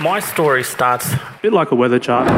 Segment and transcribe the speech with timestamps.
[0.00, 2.28] My story starts A bit like a weather chart,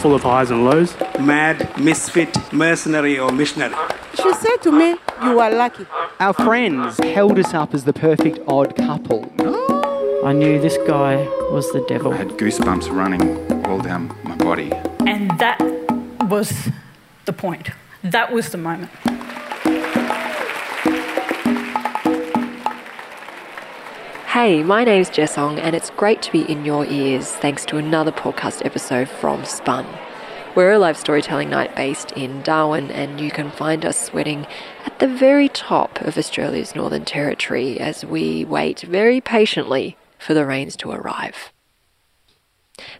[0.00, 0.96] full of highs and lows.
[1.20, 3.74] mad, misfit, mercenary, or missionary.
[4.14, 5.86] She said to me, You are lucky.
[6.18, 9.30] Our friends held us up as the perfect odd couple.
[10.24, 11.16] I knew this guy
[11.52, 12.12] was the devil.
[12.12, 13.22] I had goosebumps running
[13.66, 14.72] all down my body.
[15.06, 15.60] And that
[16.28, 16.70] was
[17.26, 17.70] the point.
[18.02, 18.90] That was the moment.
[24.36, 27.78] Hey, my name's Jess Ong, and it's great to be in your ears thanks to
[27.78, 29.86] another podcast episode from Spun.
[30.54, 34.46] We're a live storytelling night based in Darwin, and you can find us sweating
[34.84, 40.44] at the very top of Australia's Northern Territory as we wait very patiently for the
[40.44, 41.50] rains to arrive.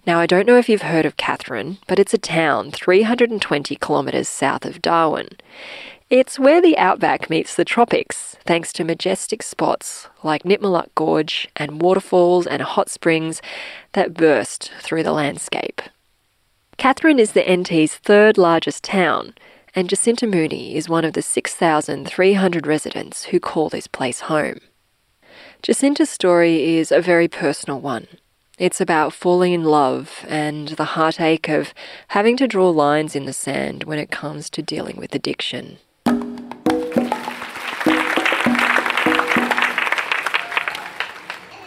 [0.07, 4.27] Now, I don't know if you've heard of Katherine, but it's a town 320 kilometres
[4.27, 5.29] south of Darwin.
[6.09, 11.83] It's where the outback meets the tropics, thanks to majestic spots like Nitmiluk Gorge and
[11.83, 13.43] waterfalls and hot springs
[13.91, 15.83] that burst through the landscape.
[16.77, 19.35] Katherine is the NT's third largest town,
[19.75, 24.61] and Jacinta Mooney is one of the 6,300 residents who call this place home.
[25.61, 28.07] Jacinta's story is a very personal one.
[28.59, 31.75] It's about falling in love and the heartache of
[32.09, 35.79] having to draw lines in the sand when it comes to dealing with addiction.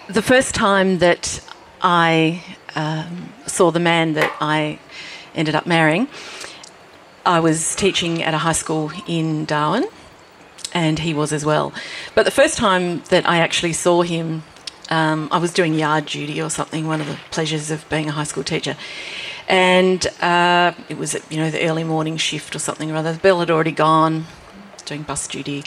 [0.10, 1.40] The first time that
[1.84, 2.44] I
[2.76, 4.80] um, saw the man that I
[5.36, 6.08] ended up marrying,
[7.28, 9.86] I was teaching at a high school in Darwin,
[10.74, 11.72] and he was as well.
[12.16, 14.42] But the first time that I actually saw him,
[14.90, 18.14] um, I was doing yard duty or something, one of the pleasures of being a
[18.14, 18.76] high school teacher.
[19.48, 23.14] And uh, it was, you know, the early morning shift or something or other.
[23.14, 24.26] The bell had already gone,
[24.86, 25.66] doing bus duty.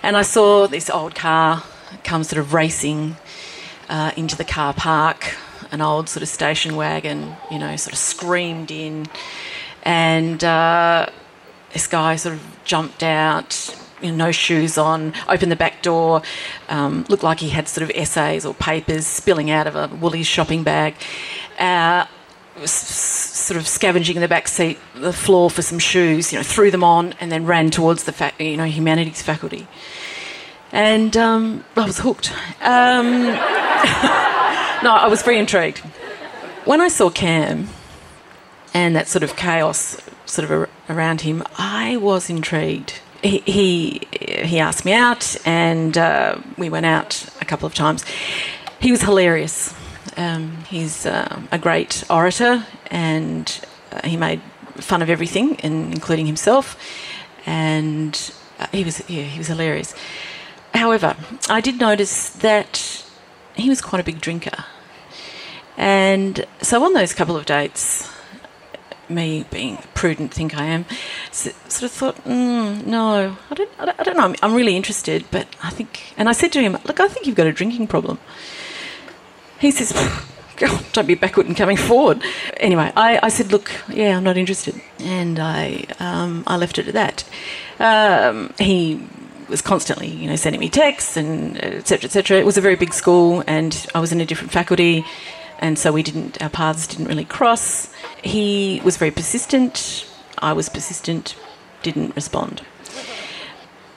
[0.00, 1.64] And I saw this old car
[2.04, 3.16] come sort of racing
[3.90, 5.36] uh, into the car park,
[5.72, 9.06] an old sort of station wagon, you know, sort of screamed in.
[9.82, 11.06] And uh,
[11.72, 16.22] this guy sort of jumped out, you know, no shoes on, opened the back door,
[16.68, 20.26] um, looked like he had sort of essays or papers spilling out of a Woolies
[20.26, 20.94] shopping bag.
[21.58, 22.06] Uh,
[22.64, 26.70] sort of scavenging in the back seat, the floor for some shoes, you know, threw
[26.70, 29.66] them on and then ran towards the, you know, humanities faculty.
[30.70, 32.32] And um, I was hooked.
[32.60, 33.59] Um,
[34.82, 35.78] no, I was very intrigued.
[36.64, 37.68] When I saw Cam
[38.74, 43.00] and that sort of chaos sort of around him, I was intrigued.
[43.22, 44.08] He, he,
[44.44, 48.04] he asked me out and uh, we went out a couple of times.
[48.80, 49.74] He was hilarious.
[50.16, 53.60] Um, he's uh, a great orator and
[53.92, 54.40] uh, he made
[54.82, 56.76] fun of everything, and including himself.
[57.46, 59.94] And uh, he was yeah, he was hilarious.
[60.74, 61.16] However,
[61.48, 63.04] I did notice that
[63.54, 64.64] he was quite a big drinker,
[65.76, 68.10] and so on those couple of dates,
[69.10, 70.86] me being prudent, think I am,
[71.32, 74.24] sort of thought, mm, no, I don't, I don't, know.
[74.24, 77.26] I'm, I'm really interested, but I think, and I said to him, look, I think
[77.26, 78.18] you've got a drinking problem.
[79.58, 79.92] He says,
[80.56, 82.22] God, don't be backward and coming forward.
[82.58, 84.80] Anyway, I, I said, look, yeah, I'm not interested.
[84.98, 87.24] And I, um, I left it at that.
[87.78, 89.02] Um, he
[89.50, 92.38] was constantly, you know, sending me texts and et cetera, et cetera.
[92.38, 95.04] It was a very big school and I was in a different faculty.
[95.58, 97.92] And so we didn't, our paths didn't really cross.
[98.22, 100.06] He was very persistent.
[100.38, 101.36] I was persistent,
[101.82, 102.62] didn't respond.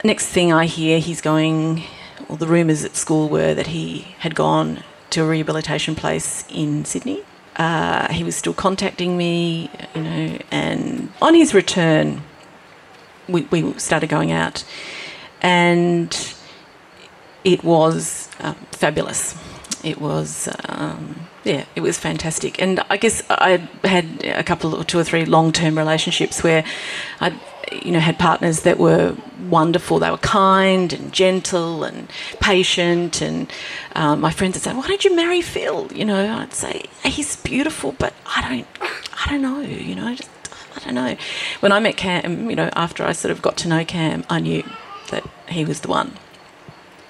[0.04, 1.84] Next thing I hear, he's going,
[2.28, 6.84] well, the rumours at school were that he had gone to a rehabilitation place in
[6.84, 7.22] Sydney.
[7.56, 12.22] Uh, he was still contacting me, you know, and on his return,
[13.26, 14.64] we, we started going out,
[15.44, 16.34] and
[17.44, 19.36] it was um, fabulous.
[19.84, 22.60] It was, um, yeah, it was fantastic.
[22.60, 26.64] And I guess I had a couple or two or three long-term relationships where
[27.20, 27.38] I,
[27.70, 29.14] you know, had partners that were
[29.50, 29.98] wonderful.
[29.98, 32.08] They were kind and gentle and
[32.40, 33.20] patient.
[33.20, 33.52] And
[33.94, 37.36] um, my friends would say, "Why don't you marry Phil?" You know, I'd say he's
[37.36, 38.66] beautiful, but I don't,
[39.26, 39.60] I don't know.
[39.60, 40.30] You know, just
[40.76, 41.16] I don't know.
[41.60, 44.40] When I met Cam, you know, after I sort of got to know Cam, I
[44.40, 44.64] knew
[45.10, 46.14] that he was the one.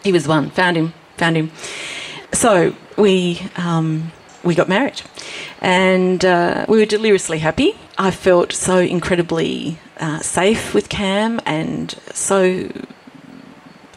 [0.02, 0.50] He was the one.
[0.50, 0.94] Found him.
[1.16, 1.50] Found him.
[2.32, 4.12] So we um,
[4.42, 5.02] we got married,
[5.60, 7.76] and uh, we were deliriously happy.
[7.96, 12.70] I felt so incredibly uh, safe with Cam, and so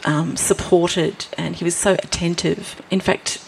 [0.06, 2.82] um, supported, and he was so attentive.
[2.92, 3.44] In fact,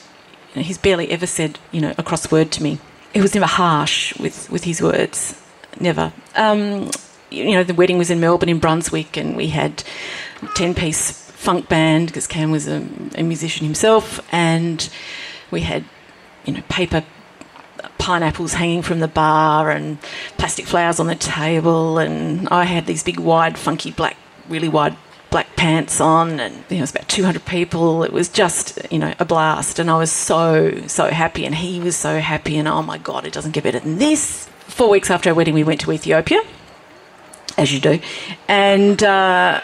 [0.53, 2.79] you know, he's barely ever said you know a cross word to me.
[3.13, 5.41] He was never harsh with with his words.
[5.79, 6.11] Never.
[6.35, 6.89] Um,
[7.29, 9.83] you know, the wedding was in Melbourne, in Brunswick, and we had
[10.41, 12.85] a ten piece funk band because Cam was a,
[13.15, 14.89] a musician himself, and
[15.51, 15.85] we had
[16.45, 17.03] you know, paper
[17.97, 20.01] pineapples hanging from the bar and
[20.37, 21.99] plastic flowers on the table.
[21.99, 24.17] And I had these big, wide, funky black,
[24.47, 24.97] really wide
[25.29, 26.39] black pants on.
[26.39, 28.03] And you know, it was about 200 people.
[28.03, 29.79] It was just, you know, a blast.
[29.79, 31.45] And I was so, so happy.
[31.45, 32.57] And he was so happy.
[32.57, 34.47] And oh my God, it doesn't get better than this.
[34.61, 36.41] Four weeks after our wedding, we went to Ethiopia,
[37.59, 37.99] as you do.
[38.47, 39.61] And, uh,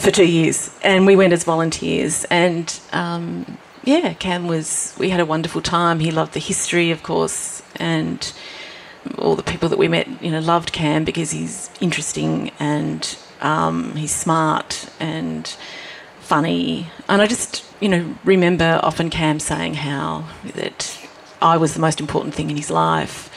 [0.00, 2.24] for two years, and we went as volunteers.
[2.24, 4.94] And um, yeah, Cam was.
[4.98, 6.00] We had a wonderful time.
[6.00, 8.32] He loved the history, of course, and
[9.18, 10.22] all the people that we met.
[10.22, 15.46] You know, loved Cam because he's interesting and um, he's smart and
[16.20, 16.88] funny.
[17.08, 20.98] And I just, you know, remember often Cam saying how that
[21.40, 23.30] I was the most important thing in his life,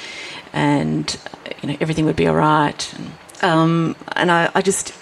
[0.52, 1.16] and
[1.62, 2.94] you know everything would be all right.
[2.98, 3.12] And,
[3.44, 4.94] um, and I, I just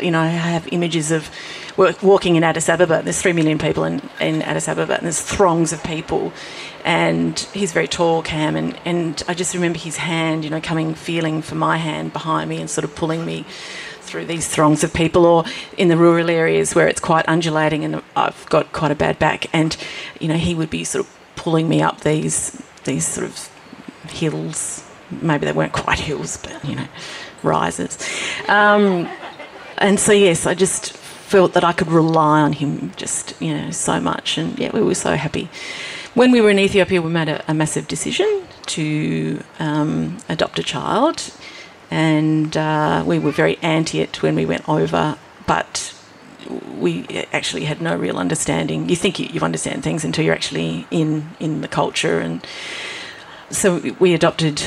[0.00, 1.30] you know, I have images of
[1.76, 3.02] walking in Addis Ababa.
[3.02, 6.32] There's three million people in, in Addis Ababa, and there's throngs of people.
[6.84, 10.94] And he's very tall, Cam, and, and I just remember his hand, you know, coming,
[10.94, 13.44] feeling for my hand behind me and sort of pulling me
[14.00, 15.44] through these throngs of people, or
[15.78, 19.46] in the rural areas where it's quite undulating and I've got quite a bad back.
[19.54, 19.76] And,
[20.20, 23.48] you know, he would be sort of pulling me up these, these sort of
[24.10, 24.84] hills.
[25.10, 26.88] Maybe they weren't quite hills, but, you know,
[27.44, 27.98] rises.
[28.48, 29.08] Um,
[29.78, 30.92] and so yes, I just
[31.32, 34.82] felt that I could rely on him just you know so much, and yeah, we
[34.82, 35.48] were so happy.
[36.14, 40.62] When we were in Ethiopia, we made a, a massive decision to um, adopt a
[40.62, 41.32] child,
[41.90, 45.16] and uh, we were very anti it when we went over,
[45.46, 45.94] but
[46.78, 48.88] we actually had no real understanding.
[48.88, 52.46] You think you, you understand things until you're actually in in the culture, and
[53.52, 54.62] so we adopted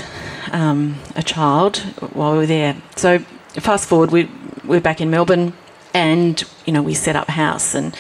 [0.52, 1.78] um, a child
[2.14, 2.78] while we were there.
[2.96, 4.30] So fast forward, we
[4.64, 5.54] we're back in Melbourne,
[5.94, 7.96] and you know we set up house and.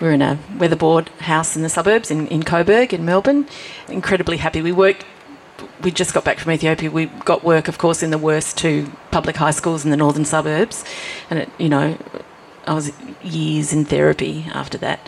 [0.00, 3.46] We're in a weatherboard house in the suburbs in, in Coburg in Melbourne.
[3.86, 4.62] Incredibly happy.
[4.62, 5.04] We worked.
[5.82, 6.90] we just got back from Ethiopia.
[6.90, 10.24] We got work, of course, in the worst two public high schools in the northern
[10.24, 10.86] suburbs,
[11.28, 11.98] and it, you know,
[12.70, 12.92] I was
[13.24, 15.00] years in therapy after that.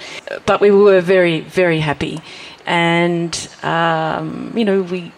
[0.47, 2.21] But we were very, very happy,
[2.67, 3.33] and
[3.63, 5.13] um, you know, we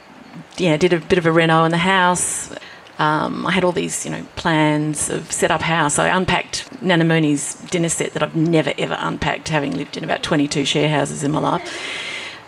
[0.58, 2.55] yeah did a bit of a reno in the house.
[2.99, 5.99] Um, I had all these, you know, plans of set up house.
[5.99, 10.23] I unpacked Nana Mooney's dinner set that I've never ever unpacked, having lived in about
[10.23, 11.67] 22 share houses in my life.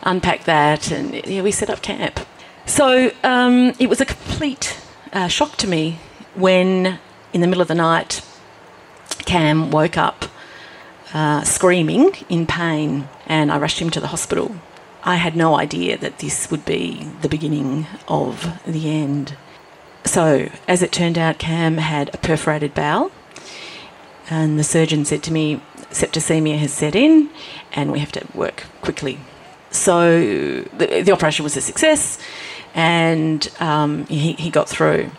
[0.02, 2.20] Unpacked that, and yeah, we set up camp.
[2.66, 4.78] So um, it was a complete
[5.14, 6.00] uh, shock to me
[6.34, 6.98] when,
[7.32, 8.20] in the middle of the night,
[9.26, 10.24] Cam woke up
[11.12, 14.56] uh, screaming in pain, and I rushed him to the hospital.
[15.04, 19.36] I had no idea that this would be the beginning of the end.
[20.04, 23.12] So, as it turned out, Cam had a perforated bowel,
[24.30, 27.30] and the surgeon said to me, septicemia has set in,
[27.72, 29.18] and we have to work quickly.
[29.70, 30.20] So,
[30.62, 32.18] the, the operation was a success,
[32.74, 35.10] and um, he, he got through.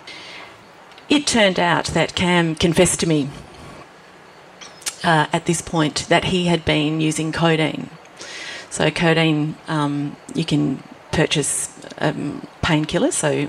[1.09, 3.29] It turned out that Cam confessed to me
[5.07, 7.89] uh, at this point that he had been using codeine.
[8.69, 10.83] So, codeine, um, you can
[11.17, 13.13] purchase um, painkillers.
[13.13, 13.47] So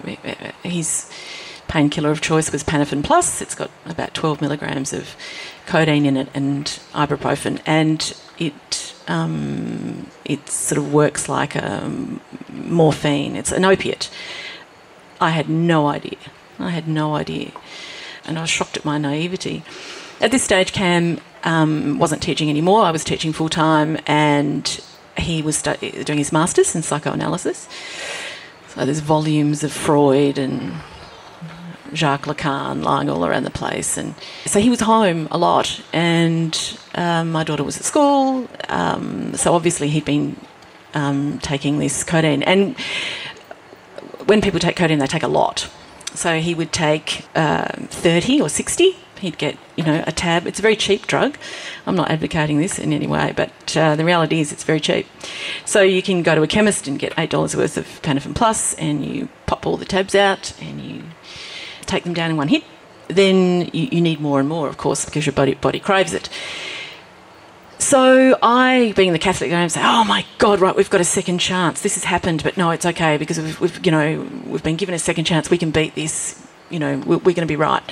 [0.63, 1.11] his
[1.67, 3.43] painkiller of choice was Panafen Plus.
[3.43, 5.15] It's got about 12 milligrams of
[5.67, 6.65] codeine in it and
[6.95, 11.91] ibuprofen, and it um, it sort of works like a
[12.49, 13.37] morphine.
[13.37, 14.09] It's an opiate.
[15.21, 16.19] I had no idea.
[16.59, 17.51] I had no idea,
[18.25, 19.63] and I was shocked at my naivety.
[20.21, 22.83] At this stage, Cam um, wasn't teaching anymore.
[22.83, 24.81] I was teaching full time, and
[25.17, 27.69] he was stu- doing his master's in psychoanalysis.
[28.69, 30.75] So there's volumes of Freud and
[31.95, 33.97] Jacques Lacan lying all around the place.
[33.97, 34.15] And
[34.47, 38.49] so he was home a lot, and um, my daughter was at school.
[38.69, 40.37] Um, so obviously he'd been
[40.95, 42.43] um, taking this codeine.
[42.43, 42.79] And
[44.27, 45.71] when people take codeine, they take a lot.
[46.15, 50.47] So he would take uh, 30 or 60 he'd get you know a tab.
[50.47, 51.37] It's a very cheap drug.
[51.87, 55.07] I'm not advocating this in any way, but uh, the reality is it's very cheap.
[55.65, 58.75] So you can go to a chemist and get eight dollars worth of Panafen Plus,
[58.75, 61.05] and you pop all the tabs out and you
[61.87, 62.65] take them down in one hit.
[63.09, 66.29] Then you, you need more and more, of course, because your body body craves it.
[67.79, 71.39] So I, being the Catholic, I say, "Oh my God, right, we've got a second
[71.39, 71.81] chance.
[71.81, 74.95] This has happened, but no, it's okay because we've, we've you know, we've been given
[74.95, 75.49] a second chance.
[75.49, 76.45] We can beat this.
[76.71, 77.83] You know, we're, we're going to be right."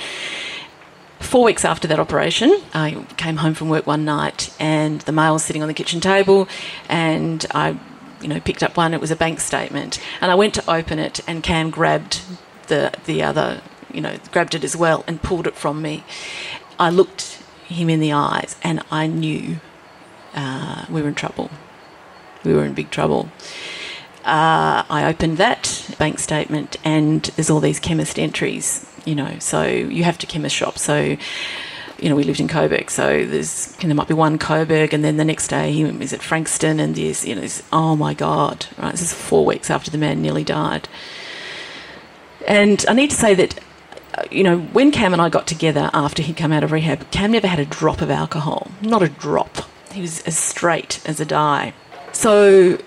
[1.27, 5.33] Four weeks after that operation, I came home from work one night and the mail
[5.33, 6.47] was sitting on the kitchen table
[6.87, 7.77] and I
[8.21, 8.93] you know, picked up one.
[8.93, 12.21] It was a bank statement, and I went to open it, and Cam grabbed
[12.67, 13.61] the the other,
[13.93, 16.03] you know, grabbed it as well and pulled it from me.
[16.79, 19.59] I looked him in the eyes, and I knew
[20.33, 21.51] uh, we were in trouble.
[22.43, 23.29] We were in big trouble.
[24.23, 28.86] uh, I opened that bank statement, and there's all these chemist entries.
[29.07, 30.77] You know, so you have to chemist shop.
[30.77, 31.17] So
[31.99, 35.17] you know, we lived in Coburg, so there's there might be one Coburg, and then
[35.17, 38.91] the next day he was at Frankston, and there's you know, oh my god, right?
[38.91, 40.87] This is four weeks after the man nearly died,
[42.47, 43.59] and I need to say that.
[44.13, 47.09] uh, You know, when Cam and I got together after he'd come out of rehab,
[47.11, 48.69] Cam never had a drop of alcohol.
[48.81, 49.57] Not a drop.
[49.91, 51.73] He was as straight as a die.
[52.11, 52.77] So,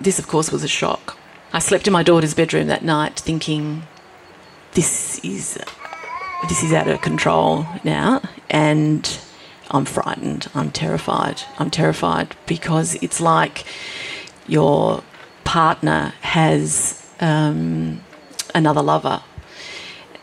[0.00, 1.16] this, of course, was a shock.
[1.52, 3.82] I slept in my daughter's bedroom that night thinking,
[4.72, 5.58] this is
[6.48, 9.18] this is out of control now and
[9.70, 10.48] I'm frightened.
[10.54, 11.42] I'm terrified.
[11.58, 13.64] I'm terrified because it's like
[14.48, 15.04] your
[15.44, 18.00] partner has um,
[18.54, 19.22] another lover.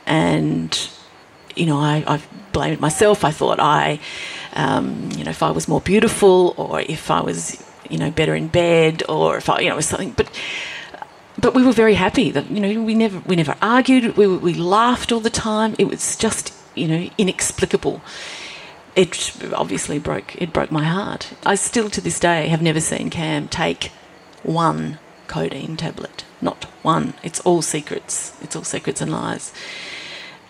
[0.05, 0.77] And,
[1.55, 3.23] you know, I, I blamed myself.
[3.23, 3.99] I thought I,
[4.53, 8.35] um, you know, if I was more beautiful or if I was, you know, better
[8.35, 10.11] in bed or if I, you know, was something.
[10.11, 10.29] But
[11.39, 14.17] but we were very happy that you know we never we never argued.
[14.17, 15.75] We we laughed all the time.
[15.77, 18.01] It was just you know inexplicable.
[18.95, 21.33] It obviously broke it broke my heart.
[21.45, 23.91] I still to this day have never seen cam take
[24.43, 26.23] one codeine tablet.
[26.41, 27.13] Not one.
[27.23, 28.35] It's all secrets.
[28.41, 29.53] It's all secrets and lies.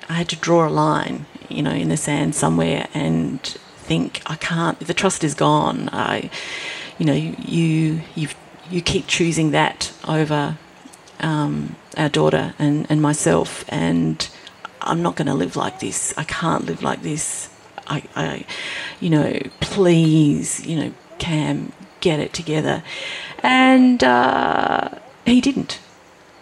[0.10, 3.42] I had to draw a line you know in the sand somewhere and
[3.78, 5.90] think i can't the trust is gone.
[5.92, 6.30] I
[6.98, 8.30] you know you you
[8.70, 10.58] you keep choosing that over
[11.20, 14.28] um, our daughter and, and myself, and
[14.82, 16.14] I'm not going to live like this.
[16.18, 17.50] I can't live like this.
[17.88, 18.46] I, I,
[19.00, 22.84] you know, please, you know, Cam, get it together.
[23.44, 24.90] And uh,
[25.26, 25.80] he didn't.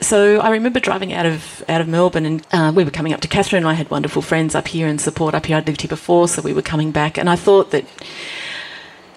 [0.02, 3.22] So I remember driving out of out of Melbourne, and uh, we were coming up
[3.22, 3.64] to Katherine.
[3.64, 5.58] And I had wonderful friends up here and support up here.
[5.58, 7.86] I'd lived here before, so we were coming back, and I thought that,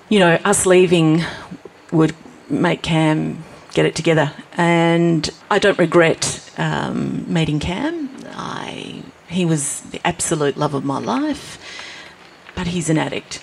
[0.09, 1.23] you know, us leaving
[1.91, 2.15] would
[2.49, 3.45] make Cam
[3.75, 4.33] get it together.
[4.57, 8.11] And I don't regret um, meeting Cam.
[8.31, 11.59] I he was the absolute love of my life,
[12.55, 13.43] but he's an addict,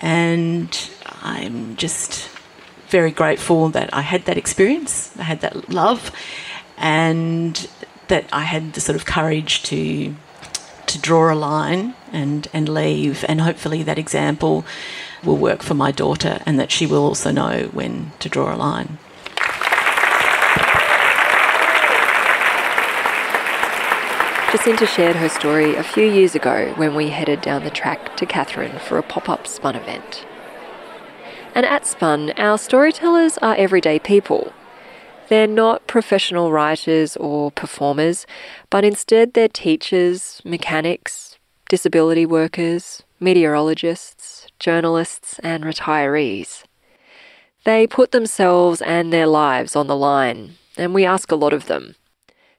[0.00, 0.90] and
[1.22, 2.28] I'm just
[2.88, 5.16] very grateful that I had that experience.
[5.18, 6.12] I had that love,
[6.76, 7.66] and
[8.08, 10.14] that I had the sort of courage to
[10.86, 13.24] to draw a line and and leave.
[13.28, 14.64] And hopefully that example
[15.24, 18.56] will work for my daughter, and that she will also know when to draw a
[18.56, 18.98] line.
[24.52, 28.26] Jacinta shared her story a few years ago when we headed down the track to
[28.26, 30.26] Katherine for a pop up Spun event.
[31.54, 34.52] And at Spun, our storytellers are everyday people.
[35.30, 38.26] They're not professional writers or performers,
[38.68, 41.38] but instead they're teachers, mechanics,
[41.70, 46.64] disability workers, meteorologists, journalists, and retirees.
[47.64, 51.68] They put themselves and their lives on the line, and we ask a lot of
[51.68, 51.94] them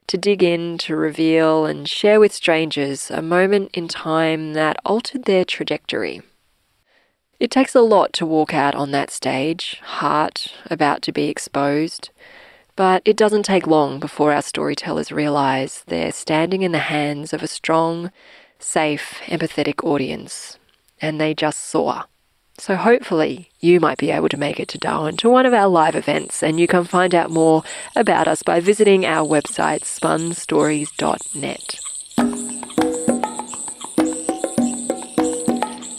[0.06, 5.24] to dig in, to reveal, and share with strangers a moment in time that altered
[5.24, 6.22] their trajectory.
[7.40, 12.10] It takes a lot to walk out on that stage, heart about to be exposed,
[12.76, 17.42] but it doesn't take long before our storytellers realise they're standing in the hands of
[17.42, 18.10] a strong,
[18.58, 20.58] safe, empathetic audience,
[21.00, 22.04] and they just soar.
[22.58, 25.66] So hopefully you might be able to make it to Darwin to one of our
[25.66, 27.64] live events and you can find out more
[27.96, 31.80] about us by visiting our website spunstories.net.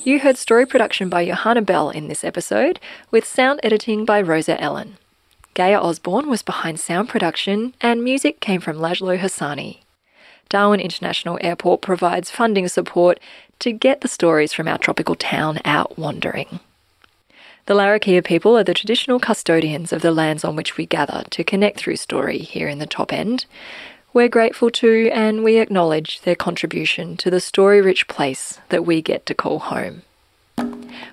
[0.06, 2.80] You heard story production by Johanna Bell in this episode
[3.12, 4.98] with sound editing by Rosa Ellen.
[5.56, 9.85] Gaia Osborne was behind sound production and music came from Lajlo Hassani.
[10.50, 13.20] Darwin International Airport provides funding support
[13.60, 16.60] to get the stories from our tropical town out wandering.
[17.66, 21.44] The Larrakia people are the traditional custodians of the lands on which we gather to
[21.44, 23.46] connect through story here in the top end.
[24.14, 29.02] We're grateful to and we acknowledge their contribution to the story rich place that we
[29.02, 30.04] get to call home.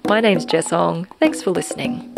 [0.06, 1.06] My name's Jess Ong.
[1.18, 2.16] Thanks for listening.